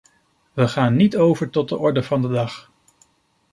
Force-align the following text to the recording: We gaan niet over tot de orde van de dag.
We 0.53 0.67
gaan 0.67 0.95
niet 0.95 1.17
over 1.17 1.49
tot 1.49 1.69
de 1.69 1.77
orde 1.77 2.03
van 2.03 2.21
de 2.21 2.27
dag. 2.27 2.71